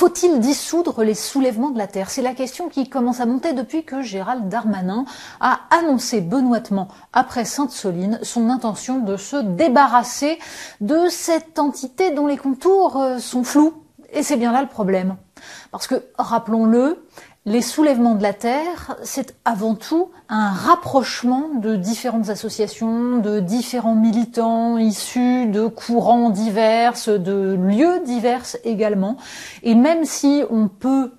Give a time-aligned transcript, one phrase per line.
[0.00, 2.08] Faut-il dissoudre les soulèvements de la Terre?
[2.08, 5.04] C'est la question qui commence à monter depuis que Gérald Darmanin
[5.40, 10.38] a annoncé benoîtement, après Sainte-Soline, son intention de se débarrasser
[10.80, 13.74] de cette entité dont les contours euh, sont flous.
[14.10, 15.16] Et c'est bien là le problème.
[15.70, 17.04] Parce que, rappelons-le,
[17.46, 23.94] les soulèvements de la Terre, c'est avant tout un rapprochement de différentes associations, de différents
[23.94, 29.16] militants issus de courants divers, de lieux divers également.
[29.62, 31.12] Et même si on peut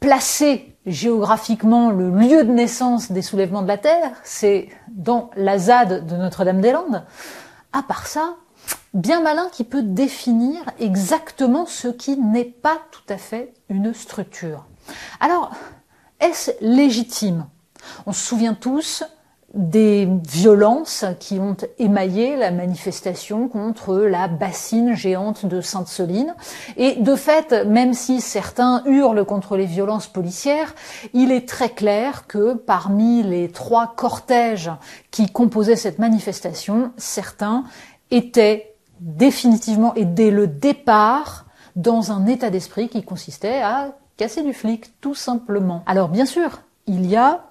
[0.00, 6.06] placer géographiquement le lieu de naissance des soulèvements de la Terre, c'est dans la ZAD
[6.06, 7.04] de Notre-Dame-des-Landes,
[7.72, 8.36] à part ça,
[8.94, 14.66] bien malin qui peut définir exactement ce qui n'est pas tout à fait une structure.
[15.20, 15.52] Alors,
[16.20, 17.46] est-ce légitime?
[18.06, 19.04] On se souvient tous
[19.54, 26.34] des violences qui ont émaillé la manifestation contre la bassine géante de Sainte-Soline.
[26.78, 30.74] Et de fait, même si certains hurlent contre les violences policières,
[31.12, 34.70] il est très clair que parmi les trois cortèges
[35.10, 37.64] qui composaient cette manifestation, certains
[38.10, 38.71] étaient
[39.02, 45.00] définitivement et dès le départ dans un état d'esprit qui consistait à casser du flic,
[45.00, 45.82] tout simplement.
[45.86, 47.44] Alors bien sûr, il y a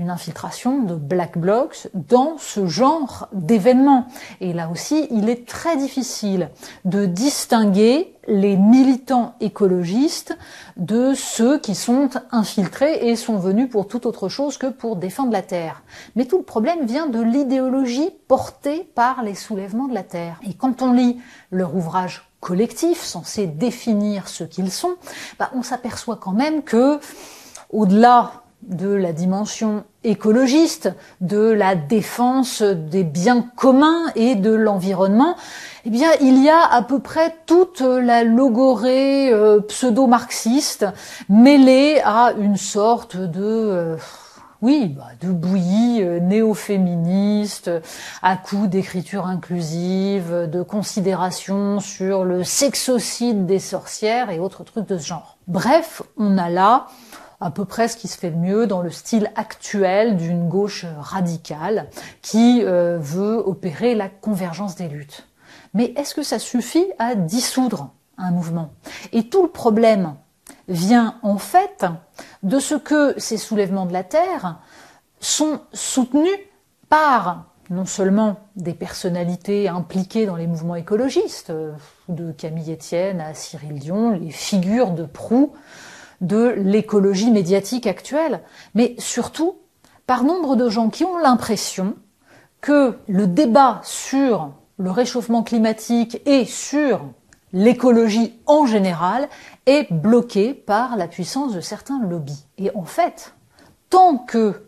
[0.00, 4.06] une infiltration de black blocs dans ce genre d'événements.
[4.40, 6.48] Et là aussi, il est très difficile
[6.86, 10.36] de distinguer les militants écologistes
[10.78, 15.32] de ceux qui sont infiltrés et sont venus pour toute autre chose que pour défendre
[15.32, 15.82] la Terre.
[16.16, 20.40] Mais tout le problème vient de l'idéologie portée par les soulèvements de la Terre.
[20.48, 24.94] Et quand on lit leur ouvrage collectif censé définir ce qu'ils sont,
[25.38, 26.98] bah, on s'aperçoit quand même que,
[27.70, 35.36] au-delà de la dimension écologiste, de la défense des biens communs et de l'environnement,
[35.84, 40.86] eh bien, il y a à peu près toute la logorée euh, pseudo-marxiste
[41.28, 43.96] mêlée à une sorte de euh,
[44.62, 47.70] oui, bah, de bouillie euh, néo-féministe,
[48.22, 54.98] à coup d'écriture inclusive, de considération sur le sexocide des sorcières et autres trucs de
[54.98, 55.38] ce genre.
[55.46, 56.88] Bref, on a là
[57.40, 60.84] à peu près ce qui se fait de mieux dans le style actuel d'une gauche
[60.98, 61.88] radicale
[62.22, 65.26] qui euh, veut opérer la convergence des luttes.
[65.74, 68.72] Mais est-ce que ça suffit à dissoudre un mouvement?
[69.12, 70.14] Et tout le problème
[70.68, 71.86] vient en fait
[72.42, 74.58] de ce que ces soulèvements de la Terre
[75.20, 76.38] sont soutenus
[76.88, 81.72] par non seulement des personnalités impliquées dans les mouvements écologistes, euh,
[82.08, 85.52] de Camille Etienne à Cyril Dion, les figures de proue
[86.20, 88.42] de l'écologie médiatique actuelle,
[88.74, 89.56] mais surtout
[90.06, 91.94] par nombre de gens qui ont l'impression
[92.60, 97.00] que le débat sur le réchauffement climatique et sur
[97.52, 99.28] l'écologie en général
[99.66, 102.44] est bloquée par la puissance de certains lobbies.
[102.58, 103.34] Et en fait,
[103.88, 104.62] tant que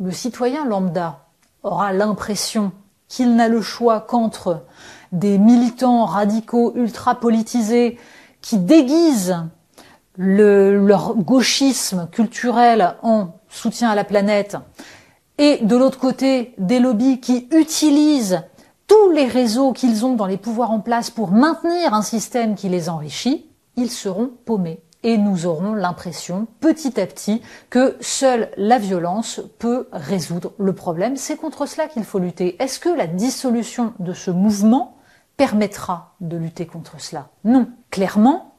[0.00, 1.26] le citoyen lambda
[1.62, 2.72] aura l'impression
[3.08, 4.64] qu'il n'a le choix qu'entre
[5.12, 7.98] des militants radicaux ultra politisés
[8.40, 9.36] qui déguisent
[10.16, 14.56] leur gauchisme culturel en soutien à la planète
[15.40, 18.42] et de l'autre côté des lobbies qui utilisent
[18.86, 22.68] tous les réseaux qu'ils ont dans les pouvoirs en place pour maintenir un système qui
[22.68, 24.82] les enrichit, ils seront paumés.
[25.02, 27.40] Et nous aurons l'impression, petit à petit,
[27.70, 31.16] que seule la violence peut résoudre le problème.
[31.16, 32.62] C'est contre cela qu'il faut lutter.
[32.62, 34.98] Est-ce que la dissolution de ce mouvement
[35.38, 37.28] permettra de lutter contre cela?
[37.44, 37.68] Non.
[37.90, 38.49] Clairement,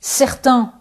[0.00, 0.72] certains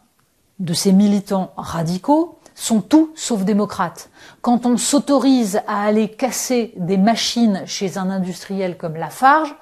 [0.59, 4.09] de ces militants radicaux sont tout sauf démocrates.
[4.41, 9.55] Quand on s'autorise à aller casser des machines chez un industriel comme Lafarge,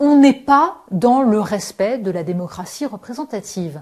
[0.00, 3.80] on n'est pas dans le respect de la démocratie représentative.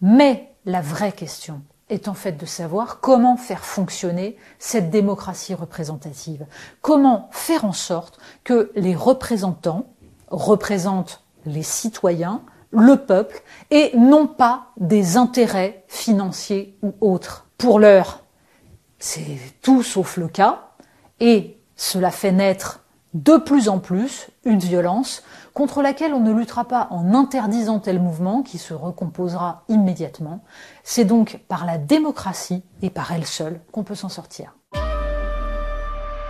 [0.00, 1.60] Mais la vraie question,
[1.90, 6.46] est en fait de savoir comment faire fonctionner cette démocratie représentative.
[6.80, 9.86] Comment faire en sorte que les représentants
[10.28, 12.40] représentent les citoyens,
[12.74, 13.40] le peuple,
[13.70, 17.46] et non pas des intérêts financiers ou autres.
[17.58, 18.24] Pour l'heure,
[18.98, 20.70] c'est tout sauf le cas,
[21.20, 22.80] et cela fait naître
[23.14, 25.22] de plus en plus une violence
[25.54, 30.42] contre laquelle on ne luttera pas en interdisant tel mouvement qui se recomposera immédiatement.
[30.82, 34.56] C'est donc par la démocratie et par elle seule qu'on peut s'en sortir.